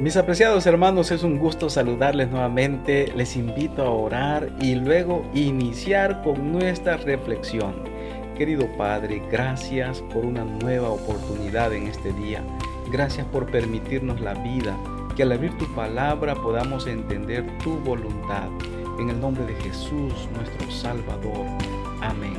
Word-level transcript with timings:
Mis 0.00 0.16
apreciados 0.16 0.64
hermanos, 0.64 1.10
es 1.10 1.22
un 1.24 1.38
gusto 1.38 1.68
saludarles 1.68 2.30
nuevamente. 2.30 3.12
Les 3.14 3.36
invito 3.36 3.82
a 3.82 3.90
orar 3.90 4.50
y 4.58 4.74
luego 4.74 5.30
iniciar 5.34 6.22
con 6.22 6.52
nuestra 6.52 6.96
reflexión. 6.96 7.74
Querido 8.34 8.66
Padre, 8.78 9.22
gracias 9.30 10.00
por 10.10 10.24
una 10.24 10.42
nueva 10.42 10.88
oportunidad 10.88 11.74
en 11.74 11.86
este 11.86 12.14
día. 12.14 12.42
Gracias 12.90 13.26
por 13.26 13.50
permitirnos 13.50 14.22
la 14.22 14.32
vida, 14.32 14.74
que 15.16 15.22
al 15.22 15.32
abrir 15.32 15.52
tu 15.58 15.66
palabra 15.74 16.34
podamos 16.34 16.86
entender 16.86 17.44
tu 17.58 17.76
voluntad. 17.80 18.48
En 18.98 19.10
el 19.10 19.20
nombre 19.20 19.44
de 19.44 19.54
Jesús, 19.56 20.14
nuestro 20.34 20.70
Salvador. 20.70 21.44
Amén. 22.00 22.38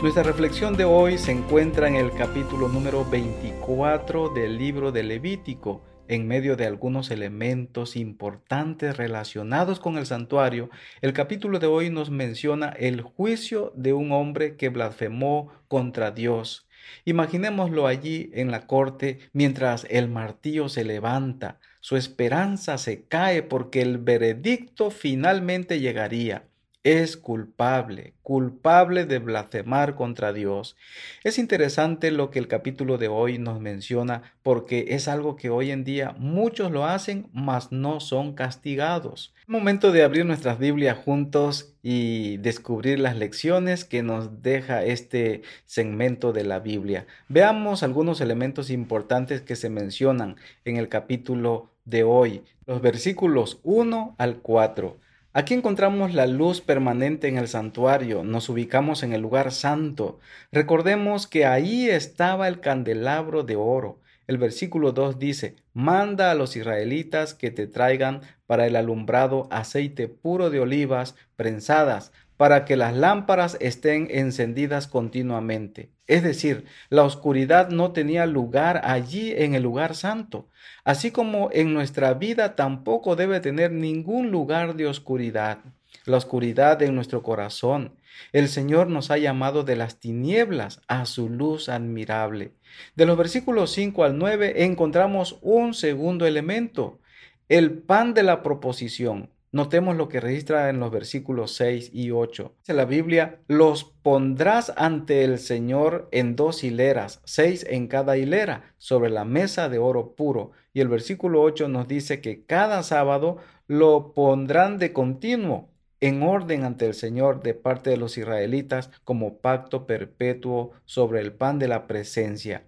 Nuestra 0.00 0.22
reflexión 0.22 0.78
de 0.78 0.86
hoy 0.86 1.18
se 1.18 1.32
encuentra 1.32 1.88
en 1.88 1.96
el 1.96 2.10
capítulo 2.12 2.68
número 2.68 3.04
24 3.04 4.30
del 4.30 4.56
libro 4.56 4.92
de 4.92 5.02
Levítico 5.02 5.82
en 6.08 6.26
medio 6.28 6.56
de 6.56 6.66
algunos 6.66 7.10
elementos 7.10 7.96
importantes 7.96 8.96
relacionados 8.96 9.80
con 9.80 9.98
el 9.98 10.06
santuario, 10.06 10.70
el 11.00 11.12
capítulo 11.12 11.58
de 11.58 11.66
hoy 11.66 11.90
nos 11.90 12.10
menciona 12.10 12.68
el 12.68 13.02
juicio 13.02 13.72
de 13.76 13.92
un 13.92 14.12
hombre 14.12 14.56
que 14.56 14.68
blasfemó 14.68 15.52
contra 15.68 16.10
Dios. 16.10 16.66
Imaginémoslo 17.04 17.86
allí 17.86 18.30
en 18.34 18.50
la 18.50 18.66
corte 18.66 19.18
mientras 19.32 19.86
el 19.88 20.08
martillo 20.08 20.68
se 20.68 20.84
levanta, 20.84 21.58
su 21.80 21.96
esperanza 21.96 22.78
se 22.78 23.04
cae 23.04 23.42
porque 23.42 23.82
el 23.82 23.98
veredicto 23.98 24.90
finalmente 24.90 25.80
llegaría 25.80 26.44
es 26.84 27.16
culpable, 27.16 28.12
culpable 28.22 29.06
de 29.06 29.18
blasfemar 29.18 29.94
contra 29.94 30.34
Dios. 30.34 30.76
Es 31.24 31.38
interesante 31.38 32.10
lo 32.10 32.30
que 32.30 32.38
el 32.38 32.46
capítulo 32.46 32.98
de 32.98 33.08
hoy 33.08 33.38
nos 33.38 33.58
menciona 33.58 34.34
porque 34.42 34.86
es 34.90 35.08
algo 35.08 35.34
que 35.34 35.48
hoy 35.48 35.70
en 35.70 35.82
día 35.82 36.14
muchos 36.18 36.70
lo 36.70 36.84
hacen, 36.84 37.28
mas 37.32 37.72
no 37.72 38.00
son 38.00 38.34
castigados. 38.34 39.34
Momento 39.46 39.92
de 39.92 40.02
abrir 40.02 40.26
nuestras 40.26 40.58
Biblias 40.58 40.98
juntos 40.98 41.74
y 41.82 42.36
descubrir 42.38 42.98
las 42.98 43.16
lecciones 43.16 43.84
que 43.84 44.02
nos 44.02 44.42
deja 44.42 44.84
este 44.84 45.40
segmento 45.64 46.32
de 46.34 46.44
la 46.44 46.60
Biblia. 46.60 47.06
Veamos 47.28 47.82
algunos 47.82 48.20
elementos 48.20 48.68
importantes 48.68 49.40
que 49.40 49.56
se 49.56 49.70
mencionan 49.70 50.36
en 50.66 50.76
el 50.76 50.90
capítulo 50.90 51.70
de 51.86 52.04
hoy, 52.04 52.42
los 52.66 52.82
versículos 52.82 53.60
1 53.62 54.16
al 54.18 54.36
4. 54.38 54.98
Aquí 55.36 55.52
encontramos 55.52 56.14
la 56.14 56.28
luz 56.28 56.60
permanente 56.60 57.26
en 57.26 57.38
el 57.38 57.48
santuario, 57.48 58.22
nos 58.22 58.48
ubicamos 58.48 59.02
en 59.02 59.12
el 59.12 59.20
lugar 59.20 59.50
santo. 59.50 60.20
Recordemos 60.52 61.26
que 61.26 61.44
ahí 61.44 61.90
estaba 61.90 62.46
el 62.46 62.60
candelabro 62.60 63.42
de 63.42 63.56
oro. 63.56 63.98
El 64.28 64.38
versículo 64.38 64.92
2 64.92 65.18
dice, 65.18 65.56
manda 65.72 66.30
a 66.30 66.36
los 66.36 66.54
israelitas 66.54 67.34
que 67.34 67.50
te 67.50 67.66
traigan 67.66 68.20
para 68.46 68.68
el 68.68 68.76
alumbrado 68.76 69.48
aceite 69.50 70.06
puro 70.06 70.50
de 70.50 70.60
olivas 70.60 71.16
prensadas, 71.34 72.12
para 72.36 72.64
que 72.64 72.76
las 72.76 72.94
lámparas 72.94 73.56
estén 73.60 74.08
encendidas 74.10 74.88
continuamente. 74.88 75.90
Es 76.06 76.22
decir, 76.22 76.64
la 76.90 77.02
oscuridad 77.04 77.70
no 77.70 77.92
tenía 77.92 78.26
lugar 78.26 78.82
allí 78.84 79.32
en 79.32 79.54
el 79.54 79.62
lugar 79.62 79.94
santo, 79.94 80.48
así 80.84 81.10
como 81.10 81.48
en 81.52 81.72
nuestra 81.72 82.14
vida 82.14 82.56
tampoco 82.56 83.16
debe 83.16 83.40
tener 83.40 83.72
ningún 83.72 84.30
lugar 84.30 84.74
de 84.74 84.86
oscuridad. 84.86 85.58
La 86.04 86.18
oscuridad 86.18 86.82
en 86.82 86.94
nuestro 86.94 87.22
corazón. 87.22 87.94
El 88.32 88.48
Señor 88.48 88.88
nos 88.88 89.10
ha 89.10 89.18
llamado 89.18 89.64
de 89.64 89.76
las 89.76 89.98
tinieblas 89.98 90.82
a 90.86 91.06
su 91.06 91.30
luz 91.30 91.68
admirable. 91.68 92.52
De 92.94 93.06
los 93.06 93.16
versículos 93.16 93.72
5 93.72 94.04
al 94.04 94.18
9 94.18 94.64
encontramos 94.64 95.38
un 95.40 95.72
segundo 95.72 96.26
elemento, 96.26 97.00
el 97.48 97.72
pan 97.72 98.14
de 98.14 98.22
la 98.22 98.42
proposición. 98.42 99.30
Notemos 99.54 99.96
lo 99.96 100.08
que 100.08 100.18
registra 100.18 100.68
en 100.68 100.80
los 100.80 100.90
versículos 100.90 101.54
6 101.54 101.90
y 101.92 102.10
8. 102.10 102.56
Dice 102.58 102.74
la 102.74 102.86
Biblia, 102.86 103.38
los 103.46 103.84
pondrás 103.84 104.72
ante 104.76 105.22
el 105.22 105.38
Señor 105.38 106.08
en 106.10 106.34
dos 106.34 106.64
hileras, 106.64 107.20
seis 107.22 107.64
en 107.70 107.86
cada 107.86 108.16
hilera, 108.16 108.74
sobre 108.78 109.10
la 109.10 109.24
mesa 109.24 109.68
de 109.68 109.78
oro 109.78 110.16
puro. 110.16 110.50
Y 110.72 110.80
el 110.80 110.88
versículo 110.88 111.40
8 111.42 111.68
nos 111.68 111.86
dice 111.86 112.20
que 112.20 112.44
cada 112.44 112.82
sábado 112.82 113.36
lo 113.68 114.12
pondrán 114.12 114.78
de 114.78 114.92
continuo 114.92 115.68
en 116.04 116.22
orden 116.22 116.64
ante 116.64 116.84
el 116.84 116.92
Señor 116.92 117.42
de 117.42 117.54
parte 117.54 117.88
de 117.88 117.96
los 117.96 118.18
israelitas 118.18 118.90
como 119.04 119.38
pacto 119.38 119.86
perpetuo 119.86 120.72
sobre 120.84 121.20
el 121.20 121.32
pan 121.32 121.58
de 121.58 121.66
la 121.66 121.86
presencia. 121.86 122.64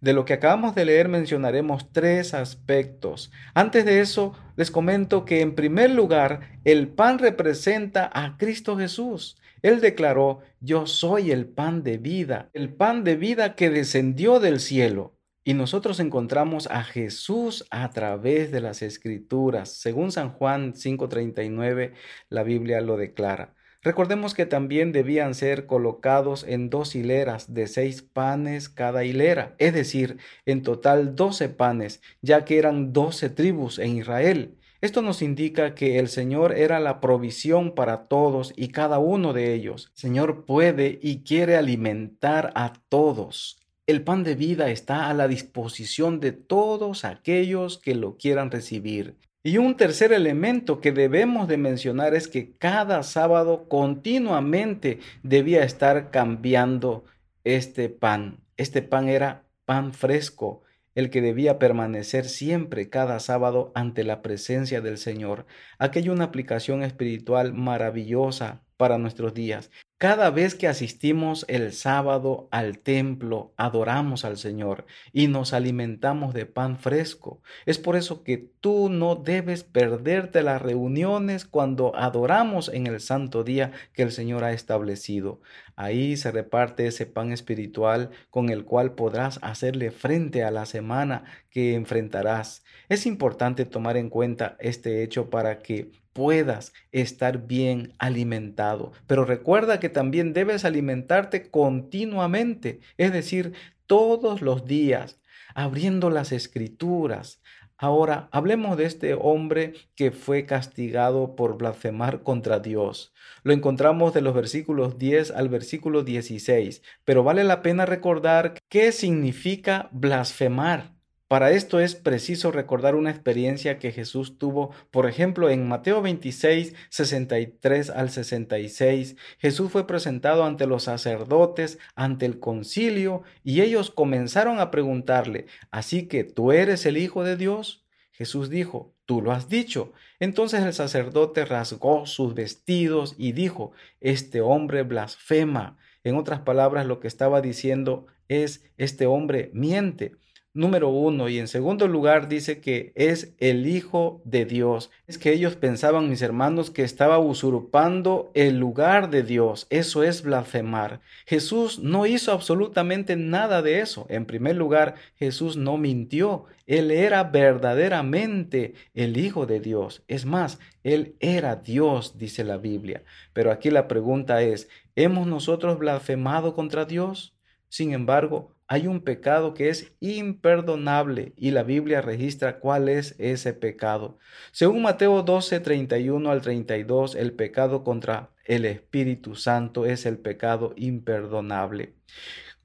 De 0.00 0.12
lo 0.12 0.24
que 0.24 0.32
acabamos 0.32 0.74
de 0.74 0.84
leer 0.84 1.08
mencionaremos 1.08 1.92
tres 1.92 2.34
aspectos. 2.34 3.30
Antes 3.54 3.84
de 3.84 4.00
eso, 4.00 4.32
les 4.56 4.72
comento 4.72 5.24
que 5.24 5.40
en 5.40 5.54
primer 5.54 5.92
lugar, 5.92 6.58
el 6.64 6.88
pan 6.88 7.20
representa 7.20 8.10
a 8.12 8.36
Cristo 8.36 8.76
Jesús. 8.76 9.36
Él 9.62 9.80
declaró, 9.80 10.40
yo 10.58 10.88
soy 10.88 11.30
el 11.30 11.46
pan 11.46 11.84
de 11.84 11.96
vida, 11.96 12.50
el 12.54 12.70
pan 12.74 13.04
de 13.04 13.14
vida 13.14 13.54
que 13.54 13.70
descendió 13.70 14.40
del 14.40 14.58
cielo. 14.58 15.14
Y 15.50 15.54
nosotros 15.54 15.98
encontramos 15.98 16.68
a 16.68 16.84
Jesús 16.84 17.66
a 17.72 17.90
través 17.90 18.52
de 18.52 18.60
las 18.60 18.82
escrituras. 18.82 19.70
Según 19.70 20.12
San 20.12 20.30
Juan 20.30 20.76
5:39, 20.76 21.92
la 22.28 22.44
Biblia 22.44 22.80
lo 22.80 22.96
declara. 22.96 23.56
Recordemos 23.82 24.32
que 24.32 24.46
también 24.46 24.92
debían 24.92 25.34
ser 25.34 25.66
colocados 25.66 26.44
en 26.46 26.70
dos 26.70 26.94
hileras 26.94 27.52
de 27.52 27.66
seis 27.66 28.00
panes 28.00 28.68
cada 28.68 29.02
hilera, 29.02 29.56
es 29.58 29.74
decir, 29.74 30.18
en 30.46 30.62
total 30.62 31.16
doce 31.16 31.48
panes, 31.48 32.00
ya 32.22 32.44
que 32.44 32.56
eran 32.56 32.92
doce 32.92 33.28
tribus 33.28 33.80
en 33.80 33.96
Israel. 33.96 34.56
Esto 34.80 35.02
nos 35.02 35.20
indica 35.20 35.74
que 35.74 35.98
el 35.98 36.06
Señor 36.06 36.52
era 36.52 36.78
la 36.78 37.00
provisión 37.00 37.74
para 37.74 38.06
todos 38.06 38.52
y 38.54 38.68
cada 38.68 39.00
uno 39.00 39.32
de 39.32 39.52
ellos. 39.52 39.90
El 39.96 40.00
Señor 40.00 40.44
puede 40.44 41.00
y 41.02 41.24
quiere 41.24 41.56
alimentar 41.56 42.52
a 42.54 42.72
todos. 42.88 43.59
El 43.90 44.02
pan 44.04 44.22
de 44.22 44.36
vida 44.36 44.70
está 44.70 45.10
a 45.10 45.14
la 45.14 45.26
disposición 45.26 46.20
de 46.20 46.30
todos 46.30 47.04
aquellos 47.04 47.76
que 47.76 47.96
lo 47.96 48.16
quieran 48.18 48.52
recibir. 48.52 49.16
Y 49.42 49.58
un 49.58 49.76
tercer 49.76 50.12
elemento 50.12 50.80
que 50.80 50.92
debemos 50.92 51.48
de 51.48 51.56
mencionar 51.56 52.14
es 52.14 52.28
que 52.28 52.52
cada 52.56 53.02
sábado 53.02 53.66
continuamente 53.68 55.00
debía 55.24 55.64
estar 55.64 56.12
cambiando 56.12 57.04
este 57.42 57.88
pan. 57.88 58.38
Este 58.56 58.80
pan 58.80 59.08
era 59.08 59.42
pan 59.64 59.92
fresco, 59.92 60.62
el 60.94 61.10
que 61.10 61.20
debía 61.20 61.58
permanecer 61.58 62.26
siempre 62.26 62.90
cada 62.90 63.18
sábado 63.18 63.72
ante 63.74 64.04
la 64.04 64.22
presencia 64.22 64.80
del 64.80 64.98
Señor. 64.98 65.46
Aquella 65.80 66.12
una 66.12 66.26
aplicación 66.26 66.84
espiritual 66.84 67.54
maravillosa 67.54 68.62
para 68.76 68.98
nuestros 68.98 69.34
días. 69.34 69.68
Cada 70.00 70.30
vez 70.30 70.54
que 70.54 70.66
asistimos 70.66 71.44
el 71.46 71.74
sábado 71.74 72.48
al 72.52 72.78
templo, 72.78 73.52
adoramos 73.58 74.24
al 74.24 74.38
Señor 74.38 74.86
y 75.12 75.28
nos 75.28 75.52
alimentamos 75.52 76.32
de 76.32 76.46
pan 76.46 76.78
fresco. 76.78 77.42
Es 77.66 77.76
por 77.76 77.96
eso 77.96 78.24
que 78.24 78.38
tú 78.60 78.88
no 78.88 79.14
debes 79.14 79.62
perderte 79.62 80.42
las 80.42 80.62
reuniones 80.62 81.44
cuando 81.44 81.94
adoramos 81.94 82.70
en 82.70 82.86
el 82.86 83.00
santo 83.00 83.44
día 83.44 83.72
que 83.92 84.00
el 84.00 84.10
Señor 84.10 84.42
ha 84.42 84.52
establecido. 84.52 85.42
Ahí 85.80 86.18
se 86.18 86.30
reparte 86.30 86.86
ese 86.86 87.06
pan 87.06 87.32
espiritual 87.32 88.10
con 88.28 88.50
el 88.50 88.66
cual 88.66 88.92
podrás 88.92 89.38
hacerle 89.40 89.90
frente 89.90 90.44
a 90.44 90.50
la 90.50 90.66
semana 90.66 91.24
que 91.48 91.72
enfrentarás. 91.72 92.64
Es 92.90 93.06
importante 93.06 93.64
tomar 93.64 93.96
en 93.96 94.10
cuenta 94.10 94.58
este 94.60 95.02
hecho 95.02 95.30
para 95.30 95.60
que 95.60 95.90
puedas 96.12 96.74
estar 96.92 97.46
bien 97.46 97.94
alimentado. 97.98 98.92
Pero 99.06 99.24
recuerda 99.24 99.80
que 99.80 99.88
también 99.88 100.34
debes 100.34 100.66
alimentarte 100.66 101.48
continuamente, 101.48 102.80
es 102.98 103.10
decir, 103.10 103.54
todos 103.86 104.42
los 104.42 104.66
días, 104.66 105.18
abriendo 105.54 106.10
las 106.10 106.30
escrituras. 106.30 107.40
Ahora, 107.82 108.28
hablemos 108.30 108.76
de 108.76 108.84
este 108.84 109.14
hombre 109.14 109.72
que 109.96 110.10
fue 110.10 110.44
castigado 110.44 111.34
por 111.34 111.56
blasfemar 111.56 112.22
contra 112.22 112.58
Dios. 112.58 113.14
Lo 113.42 113.54
encontramos 113.54 114.12
de 114.12 114.20
los 114.20 114.34
versículos 114.34 114.98
10 114.98 115.30
al 115.30 115.48
versículo 115.48 116.04
16, 116.04 116.82
pero 117.06 117.24
vale 117.24 117.42
la 117.42 117.62
pena 117.62 117.86
recordar 117.86 118.58
qué 118.68 118.92
significa 118.92 119.88
blasfemar. 119.92 120.99
Para 121.30 121.52
esto 121.52 121.78
es 121.78 121.94
preciso 121.94 122.50
recordar 122.50 122.96
una 122.96 123.12
experiencia 123.12 123.78
que 123.78 123.92
Jesús 123.92 124.36
tuvo, 124.36 124.74
por 124.90 125.08
ejemplo, 125.08 125.48
en 125.48 125.68
Mateo 125.68 126.02
26, 126.02 126.74
63 126.88 127.90
al 127.90 128.10
66. 128.10 129.14
Jesús 129.38 129.70
fue 129.70 129.86
presentado 129.86 130.44
ante 130.44 130.66
los 130.66 130.82
sacerdotes, 130.82 131.78
ante 131.94 132.26
el 132.26 132.40
concilio, 132.40 133.22
y 133.44 133.60
ellos 133.60 133.92
comenzaron 133.92 134.58
a 134.58 134.72
preguntarle, 134.72 135.46
¿así 135.70 136.08
que 136.08 136.24
tú 136.24 136.50
eres 136.50 136.84
el 136.84 136.96
Hijo 136.96 137.22
de 137.22 137.36
Dios? 137.36 137.86
Jesús 138.10 138.50
dijo, 138.50 138.92
tú 139.06 139.22
lo 139.22 139.30
has 139.30 139.48
dicho. 139.48 139.92
Entonces 140.18 140.64
el 140.64 140.72
sacerdote 140.72 141.44
rasgó 141.44 142.06
sus 142.06 142.34
vestidos 142.34 143.14
y 143.16 143.30
dijo, 143.30 143.70
este 144.00 144.40
hombre 144.40 144.82
blasfema. 144.82 145.78
En 146.02 146.16
otras 146.16 146.40
palabras, 146.40 146.86
lo 146.86 146.98
que 146.98 147.06
estaba 147.06 147.40
diciendo 147.40 148.06
es, 148.26 148.64
este 148.78 149.06
hombre 149.06 149.52
miente. 149.54 150.16
Número 150.52 150.88
uno. 150.88 151.28
Y 151.28 151.38
en 151.38 151.48
segundo 151.48 151.86
lugar 151.88 152.28
dice 152.28 152.60
que 152.60 152.92
es 152.94 153.34
el 153.38 153.66
Hijo 153.66 154.20
de 154.24 154.44
Dios. 154.44 154.90
Es 155.06 155.18
que 155.18 155.32
ellos 155.32 155.56
pensaban, 155.56 156.08
mis 156.08 156.22
hermanos, 156.22 156.70
que 156.70 156.82
estaba 156.82 157.18
usurpando 157.18 158.30
el 158.34 158.58
lugar 158.58 159.10
de 159.10 159.22
Dios. 159.22 159.66
Eso 159.70 160.02
es 160.02 160.22
blasfemar. 160.22 161.00
Jesús 161.26 161.78
no 161.78 162.06
hizo 162.06 162.32
absolutamente 162.32 163.16
nada 163.16 163.62
de 163.62 163.80
eso. 163.80 164.06
En 164.08 164.26
primer 164.26 164.56
lugar, 164.56 164.94
Jesús 165.16 165.56
no 165.56 165.76
mintió. 165.76 166.46
Él 166.66 166.90
era 166.90 167.24
verdaderamente 167.24 168.74
el 168.94 169.16
Hijo 169.16 169.46
de 169.46 169.60
Dios. 169.60 170.04
Es 170.08 170.24
más, 170.24 170.58
Él 170.84 171.16
era 171.20 171.56
Dios, 171.56 172.16
dice 172.18 172.44
la 172.44 172.58
Biblia. 172.58 173.02
Pero 173.32 173.50
aquí 173.50 173.70
la 173.70 173.88
pregunta 173.88 174.42
es, 174.42 174.68
¿hemos 174.94 175.26
nosotros 175.26 175.78
blasfemado 175.78 176.54
contra 176.54 176.84
Dios? 176.84 177.34
Sin 177.68 177.92
embargo, 177.92 178.54
hay 178.70 178.86
un 178.86 179.00
pecado 179.00 179.52
que 179.52 179.68
es 179.68 179.92
imperdonable 179.98 181.32
y 181.36 181.50
la 181.50 181.64
Biblia 181.64 182.02
registra 182.02 182.60
cuál 182.60 182.88
es 182.88 183.16
ese 183.18 183.52
pecado. 183.52 184.16
Según 184.52 184.82
Mateo 184.82 185.24
12, 185.24 185.58
31 185.58 186.30
al 186.30 186.40
32, 186.40 187.16
el 187.16 187.32
pecado 187.32 187.82
contra 187.82 188.30
el 188.44 188.64
Espíritu 188.64 189.34
Santo 189.34 189.86
es 189.86 190.06
el 190.06 190.18
pecado 190.18 190.72
imperdonable. 190.76 191.94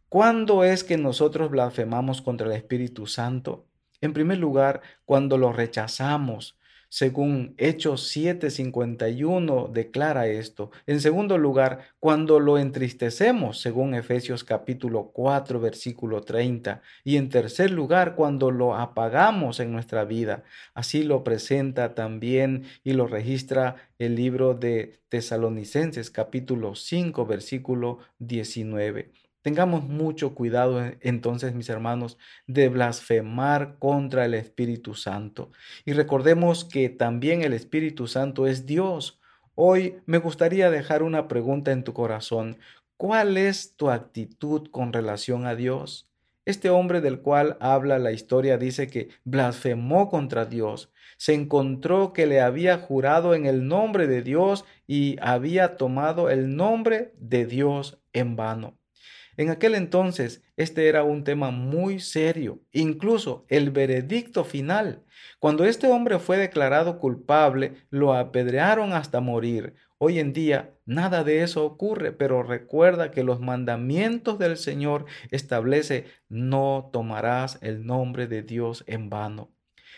¿Cuándo 0.07 0.63
es 0.63 0.83
que 0.83 0.97
nosotros 0.99 1.49
blasfemamos 1.49 2.21
contra 2.21 2.45
el 2.45 2.53
Espíritu 2.53 3.07
Santo? 3.07 3.65
En 3.99 4.13
primer 4.13 4.37
lugar, 4.37 4.83
cuando 5.05 5.39
lo 5.39 5.53
rechazamos, 5.53 6.55
según 6.89 7.55
Hechos 7.57 8.09
7:51 8.15 9.69
declara 9.71 10.27
esto. 10.27 10.71
En 10.87 11.01
segundo 11.01 11.37
lugar, 11.37 11.79
cuando 11.99 12.39
lo 12.39 12.57
entristecemos, 12.57 13.59
según 13.59 13.93
Efesios 13.95 14.43
capítulo 14.43 15.11
4 15.13 15.59
versículo 15.59 16.21
30. 16.21 16.81
Y 17.03 17.17
en 17.17 17.29
tercer 17.29 17.71
lugar, 17.71 18.15
cuando 18.15 18.51
lo 18.51 18.75
apagamos 18.75 19.59
en 19.59 19.71
nuestra 19.71 20.05
vida. 20.05 20.43
Así 20.73 21.03
lo 21.03 21.23
presenta 21.23 21.95
también 21.95 22.63
y 22.83 22.93
lo 22.93 23.07
registra 23.07 23.75
el 23.99 24.15
libro 24.15 24.53
de 24.53 24.99
Tesalonicenses 25.09 26.11
capítulo 26.11 26.75
5 26.75 27.25
versículo 27.25 27.99
19. 28.19 29.24
Tengamos 29.45 29.83
mucho 29.83 30.33
cuidado 30.33 30.83
entonces, 31.01 31.53
mis 31.53 31.69
hermanos, 31.69 32.17
de 32.47 32.67
blasfemar 32.67 33.77
contra 33.77 34.25
el 34.25 34.33
Espíritu 34.33 34.95
Santo. 34.95 35.51
Y 35.85 35.93
recordemos 35.93 36.65
que 36.65 36.89
también 36.89 37.43
el 37.43 37.53
Espíritu 37.53 38.07
Santo 38.07 38.47
es 38.47 38.65
Dios. 38.65 39.19
Hoy 39.53 39.97
me 40.07 40.17
gustaría 40.17 40.71
dejar 40.71 41.03
una 41.03 41.27
pregunta 41.27 41.71
en 41.71 41.83
tu 41.83 41.93
corazón. 41.93 42.57
¿Cuál 42.97 43.37
es 43.37 43.75
tu 43.75 43.91
actitud 43.91 44.67
con 44.71 44.91
relación 44.91 45.45
a 45.45 45.53
Dios? 45.53 46.09
Este 46.45 46.71
hombre 46.71 46.99
del 46.99 47.19
cual 47.19 47.55
habla 47.59 47.99
la 47.99 48.13
historia 48.13 48.57
dice 48.57 48.87
que 48.87 49.09
blasfemó 49.25 50.09
contra 50.09 50.45
Dios, 50.45 50.91
se 51.17 51.35
encontró 51.35 52.13
que 52.13 52.25
le 52.25 52.41
había 52.41 52.79
jurado 52.79 53.35
en 53.35 53.45
el 53.45 53.67
nombre 53.67 54.07
de 54.07 54.23
Dios 54.23 54.65
y 54.87 55.17
había 55.21 55.77
tomado 55.77 56.31
el 56.31 56.55
nombre 56.55 57.13
de 57.19 57.45
Dios 57.45 57.99
en 58.11 58.35
vano. 58.35 58.79
En 59.37 59.49
aquel 59.49 59.75
entonces 59.75 60.43
este 60.57 60.87
era 60.87 61.03
un 61.03 61.23
tema 61.23 61.51
muy 61.51 61.99
serio, 61.99 62.61
incluso 62.71 63.45
el 63.49 63.71
veredicto 63.71 64.43
final. 64.43 65.03
Cuando 65.39 65.65
este 65.65 65.87
hombre 65.87 66.19
fue 66.19 66.37
declarado 66.37 66.99
culpable, 66.99 67.73
lo 67.89 68.13
apedrearon 68.13 68.93
hasta 68.93 69.19
morir. 69.19 69.75
Hoy 69.97 70.19
en 70.19 70.33
día 70.33 70.73
nada 70.85 71.23
de 71.23 71.41
eso 71.43 71.65
ocurre, 71.65 72.11
pero 72.11 72.43
recuerda 72.43 73.11
que 73.11 73.23
los 73.23 73.39
mandamientos 73.39 74.39
del 74.39 74.57
Señor 74.57 75.05
establece 75.31 76.05
no 76.29 76.89
tomarás 76.93 77.59
el 77.61 77.85
nombre 77.85 78.27
de 78.27 78.43
Dios 78.43 78.83
en 78.87 79.09
vano. 79.09 79.54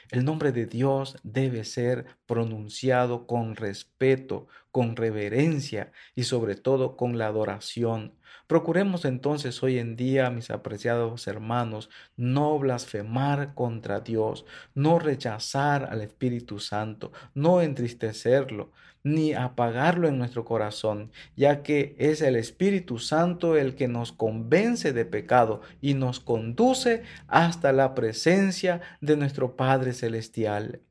El 0.09 0.23
nombre 0.23 0.53
de 0.53 0.65
Dios 0.65 1.17
debe 1.23 1.65
ser 1.65 2.05
pronunciado 2.25 3.27
con 3.27 3.57
respeto, 3.57 4.47
con 4.71 4.95
reverencia 4.95 5.91
y 6.15 6.23
sobre 6.23 6.55
todo 6.55 6.95
con 6.95 7.17
la 7.17 7.27
adoración. 7.27 8.13
Procuremos 8.47 9.03
entonces 9.03 9.61
hoy 9.61 9.79
en 9.79 9.97
día, 9.97 10.29
mis 10.29 10.49
apreciados 10.49 11.27
hermanos, 11.27 11.89
no 12.15 12.57
blasfemar 12.57 13.53
contra 13.53 13.99
Dios, 13.99 14.45
no 14.73 14.99
rechazar 14.99 15.89
al 15.91 16.01
Espíritu 16.01 16.59
Santo, 16.59 17.11
no 17.33 17.59
entristecerlo, 17.61 18.71
ni 19.03 19.33
apagarlo 19.33 20.07
en 20.07 20.17
nuestro 20.17 20.45
corazón, 20.45 21.11
ya 21.35 21.63
que 21.63 21.95
es 21.97 22.21
el 22.21 22.35
Espíritu 22.35 22.99
Santo 22.99 23.55
el 23.55 23.75
que 23.75 23.87
nos 23.87 24.11
convence 24.11 24.93
de 24.93 25.05
pecado 25.05 25.61
y 25.81 25.93
nos 25.93 26.19
conduce 26.19 27.03
hasta 27.27 27.71
la 27.71 27.95
presencia 27.95 28.81
de 29.01 29.17
nuestro 29.17 29.55
Padre 29.55 29.93
Celestial. 29.93 30.81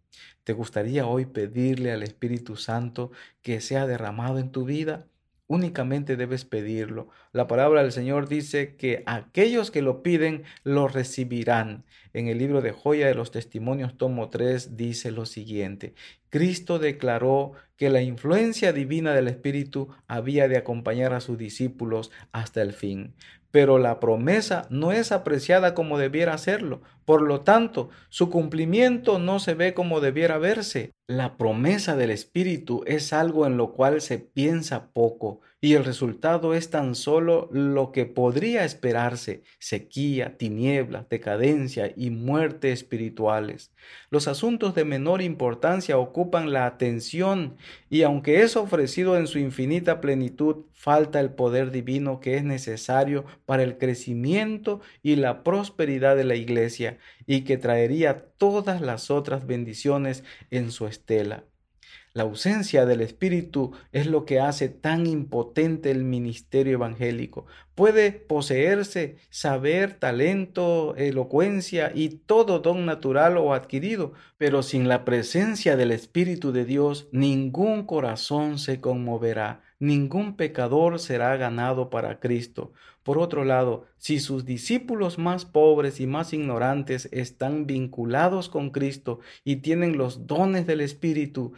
¿Te 0.44 0.52
gustaría 0.52 1.06
hoy 1.06 1.26
pedirle 1.26 1.92
al 1.92 2.02
Espíritu 2.02 2.56
Santo 2.56 3.10
que 3.42 3.60
sea 3.60 3.86
derramado 3.86 4.38
en 4.38 4.52
tu 4.52 4.64
vida? 4.64 5.06
Únicamente 5.48 6.16
debes 6.16 6.44
pedirlo. 6.44 7.08
La 7.32 7.46
palabra 7.46 7.82
del 7.82 7.92
Señor 7.92 8.28
dice 8.28 8.74
que 8.74 9.04
aquellos 9.06 9.70
que 9.70 9.80
lo 9.80 10.02
piden 10.02 10.42
lo 10.64 10.88
recibirán. 10.88 11.84
En 12.12 12.26
el 12.26 12.38
libro 12.38 12.62
de 12.62 12.72
Joya 12.72 13.06
de 13.06 13.14
los 13.14 13.30
Testimonios, 13.30 13.96
tomo 13.96 14.28
3, 14.28 14.76
dice 14.76 15.12
lo 15.12 15.24
siguiente. 15.24 15.94
Cristo 16.30 16.80
declaró 16.80 17.52
que 17.76 17.90
la 17.90 18.02
influencia 18.02 18.72
divina 18.72 19.14
del 19.14 19.28
Espíritu 19.28 19.88
había 20.08 20.48
de 20.48 20.56
acompañar 20.56 21.14
a 21.14 21.20
sus 21.20 21.38
discípulos 21.38 22.10
hasta 22.32 22.62
el 22.62 22.72
fin 22.72 23.14
pero 23.56 23.78
la 23.78 24.00
promesa 24.00 24.66
no 24.68 24.92
es 24.92 25.12
apreciada 25.12 25.72
como 25.72 25.96
debiera 25.96 26.36
serlo. 26.36 26.82
Por 27.06 27.22
lo 27.22 27.40
tanto, 27.40 27.88
su 28.10 28.28
cumplimiento 28.28 29.18
no 29.18 29.38
se 29.38 29.54
ve 29.54 29.72
como 29.72 30.02
debiera 30.02 30.36
verse. 30.36 30.92
La 31.06 31.38
promesa 31.38 31.96
del 31.96 32.10
Espíritu 32.10 32.84
es 32.86 33.14
algo 33.14 33.46
en 33.46 33.56
lo 33.56 33.72
cual 33.72 34.02
se 34.02 34.18
piensa 34.18 34.90
poco 34.92 35.40
y 35.60 35.72
el 35.72 35.84
resultado 35.84 36.54
es 36.54 36.68
tan 36.70 36.94
solo 36.94 37.48
lo 37.50 37.90
que 37.90 38.04
podría 38.04 38.64
esperarse, 38.64 39.42
sequía, 39.58 40.36
tinieblas, 40.36 41.08
decadencia 41.08 41.92
y 41.96 42.10
muerte 42.10 42.72
espirituales. 42.72 43.72
Los 44.10 44.28
asuntos 44.28 44.74
de 44.74 44.84
menor 44.84 45.22
importancia 45.22 45.96
ocupan 45.96 46.52
la 46.52 46.66
atención 46.66 47.56
y 47.88 48.02
aunque 48.02 48.42
es 48.42 48.54
ofrecido 48.56 49.16
en 49.16 49.26
su 49.26 49.38
infinita 49.38 50.00
plenitud, 50.02 50.66
falta 50.72 51.20
el 51.20 51.30
poder 51.30 51.70
divino 51.70 52.20
que 52.20 52.36
es 52.36 52.44
necesario 52.44 53.24
para 53.46 53.62
el 53.62 53.78
crecimiento 53.78 54.82
y 55.02 55.16
la 55.16 55.42
prosperidad 55.42 56.16
de 56.16 56.24
la 56.24 56.34
iglesia 56.34 56.98
y 57.26 57.42
que 57.42 57.56
traería 57.56 58.26
todas 58.36 58.82
las 58.82 59.10
otras 59.10 59.46
bendiciones 59.46 60.22
en 60.50 60.70
su 60.70 60.86
estela. 60.86 61.44
La 62.16 62.22
ausencia 62.22 62.86
del 62.86 63.02
Espíritu 63.02 63.72
es 63.92 64.06
lo 64.06 64.24
que 64.24 64.40
hace 64.40 64.70
tan 64.70 65.06
impotente 65.06 65.90
el 65.90 66.02
ministerio 66.02 66.72
evangélico. 66.72 67.44
Puede 67.74 68.10
poseerse 68.10 69.18
saber, 69.28 69.98
talento, 69.98 70.96
elocuencia 70.96 71.92
y 71.94 72.08
todo 72.08 72.60
don 72.60 72.86
natural 72.86 73.36
o 73.36 73.52
adquirido, 73.52 74.14
pero 74.38 74.62
sin 74.62 74.88
la 74.88 75.04
presencia 75.04 75.76
del 75.76 75.92
Espíritu 75.92 76.52
de 76.52 76.64
Dios 76.64 77.06
ningún 77.12 77.84
corazón 77.84 78.58
se 78.58 78.80
conmoverá, 78.80 79.60
ningún 79.78 80.36
pecador 80.36 80.98
será 80.98 81.36
ganado 81.36 81.90
para 81.90 82.18
Cristo. 82.18 82.72
Por 83.06 83.18
otro 83.18 83.44
lado, 83.44 83.84
si 83.98 84.18
sus 84.18 84.44
discípulos 84.44 85.16
más 85.16 85.44
pobres 85.44 86.00
y 86.00 86.08
más 86.08 86.32
ignorantes 86.32 87.08
están 87.12 87.64
vinculados 87.64 88.48
con 88.48 88.70
Cristo 88.70 89.20
y 89.44 89.56
tienen 89.56 89.96
los 89.96 90.26
dones 90.26 90.66
del 90.66 90.80
Espíritu, 90.80 91.52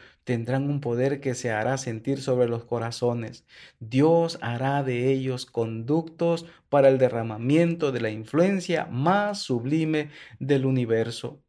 tendrán 0.48 0.70
un 0.70 0.80
poder 0.80 1.20
que 1.20 1.34
se 1.34 1.50
hará 1.50 1.76
sentir 1.76 2.22
sobre 2.22 2.48
los 2.48 2.64
corazones. 2.64 3.44
Dios 3.80 4.38
hará 4.40 4.82
de 4.82 5.12
ellos 5.12 5.44
conductos 5.44 6.46
para 6.70 6.88
el 6.88 6.96
derramamiento 6.96 7.92
de 7.92 8.00
la 8.00 8.08
influencia 8.08 8.86
más 8.86 9.42
sublime 9.42 10.08
del 10.38 10.64
universo. 10.64 11.42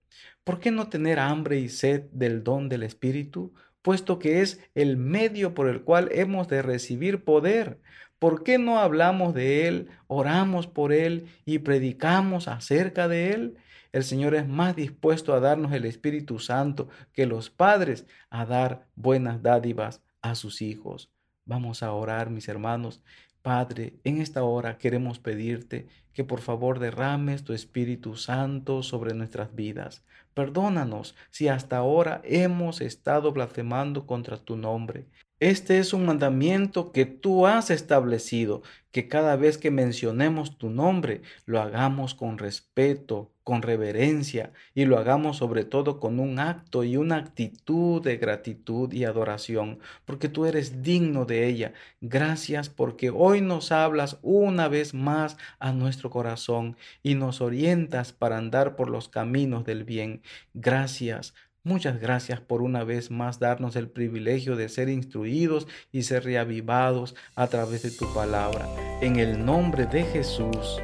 ¿Por 0.43 0.59
qué 0.59 0.71
no 0.71 0.89
tener 0.89 1.17
hambre 1.17 1.59
y 1.59 1.69
sed 1.69 2.09
del 2.11 2.43
don 2.43 2.67
del 2.67 2.83
Espíritu? 2.83 3.53
puesto 3.81 4.19
que 4.19 4.41
es 4.41 4.59
el 4.75 4.97
medio 4.97 5.53
por 5.53 5.69
el 5.69 5.83
cual 5.83 6.09
hemos 6.11 6.49
de 6.49 6.61
recibir 6.61 7.23
poder. 7.23 7.79
¿Por 8.19 8.43
qué 8.43 8.57
no 8.57 8.79
hablamos 8.79 9.33
de 9.33 9.69
Él, 9.69 9.87
oramos 10.07 10.67
por 10.67 10.91
Él 10.91 11.27
y 11.45 11.59
predicamos 11.59 12.49
acerca 12.49 13.07
de 13.07 13.31
Él? 13.31 13.57
El 13.91 14.03
Señor 14.03 14.35
es 14.35 14.47
más 14.47 14.75
dispuesto 14.75 15.33
a 15.33 15.39
darnos 15.39 15.71
el 15.71 15.85
Espíritu 15.85 16.37
Santo 16.37 16.89
que 17.11 17.25
los 17.25 17.49
padres 17.49 18.05
a 18.29 18.45
dar 18.45 18.87
buenas 18.95 19.41
dádivas 19.41 20.03
a 20.21 20.35
sus 20.35 20.61
hijos. 20.61 21.11
Vamos 21.45 21.81
a 21.81 21.91
orar, 21.91 22.29
mis 22.29 22.47
hermanos. 22.47 23.01
Padre, 23.41 23.93
en 24.03 24.21
esta 24.21 24.43
hora 24.43 24.77
queremos 24.77 25.17
pedirte 25.17 25.87
que 26.13 26.23
por 26.23 26.41
favor 26.41 26.77
derrames 26.77 27.43
tu 27.43 27.53
Espíritu 27.53 28.15
Santo 28.15 28.83
sobre 28.83 29.15
nuestras 29.15 29.55
vidas. 29.55 30.03
Perdónanos 30.35 31.15
si 31.31 31.47
hasta 31.47 31.77
ahora 31.77 32.21
hemos 32.25 32.81
estado 32.81 33.31
blasfemando 33.31 34.05
contra 34.05 34.37
tu 34.37 34.55
nombre. 34.55 35.07
Este 35.39 35.79
es 35.79 35.93
un 35.93 36.05
mandamiento 36.05 36.91
que 36.91 37.05
tú 37.05 37.47
has 37.47 37.69
establecido, 37.69 38.61
que 38.91 39.07
cada 39.07 39.37
vez 39.37 39.57
que 39.57 39.71
mencionemos 39.71 40.57
tu 40.57 40.69
nombre, 40.69 41.21
lo 41.45 41.61
hagamos 41.61 42.13
con 42.13 42.37
respeto, 42.37 43.31
con 43.45 43.61
reverencia 43.61 44.51
y 44.75 44.83
lo 44.83 44.97
hagamos 44.97 45.37
sobre 45.37 45.63
todo 45.63 46.01
con 46.01 46.19
un 46.19 46.39
acto 46.39 46.83
y 46.83 46.97
una 46.97 47.15
actitud 47.15 48.01
de 48.01 48.17
gratitud 48.17 48.91
y 48.91 49.05
adoración, 49.05 49.79
porque 50.03 50.27
tú 50.27 50.45
eres 50.45 50.83
digno 50.83 51.23
de 51.23 51.47
ella. 51.47 51.73
Gracias 52.01 52.67
porque 52.69 53.09
hoy 53.09 53.39
nos 53.39 53.71
hablas 53.71 54.17
una 54.21 54.67
vez 54.67 54.93
más 54.93 55.37
a 55.59 55.71
nuestro 55.71 56.09
corazón 56.09 56.75
y 57.01 57.15
nos 57.15 57.39
orientas 57.39 58.11
para 58.11 58.37
andar 58.37 58.75
por 58.75 58.89
los 58.89 59.07
caminos 59.07 59.63
del 59.63 59.85
bien. 59.85 60.21
Gracias 60.53 61.33
Muchas 61.69 61.99
gracias 61.99 62.41
por 62.41 62.63
una 62.63 62.83
vez 62.83 63.11
más 63.11 63.37
darnos 63.37 63.75
el 63.75 63.89
privilegio 63.89 64.55
de 64.55 64.69
ser 64.69 64.89
instruidos 64.89 65.67
y 65.91 66.01
ser 66.01 66.23
reavivados 66.23 67.15
a 67.35 67.45
través 67.45 67.83
de 67.83 67.91
tu 67.91 68.11
palabra. 68.11 68.67
En 69.01 69.17
el 69.17 69.45
nombre 69.45 69.85
de 69.85 70.01
Jesús. 70.01 70.81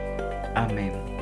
Amén. 0.54 1.15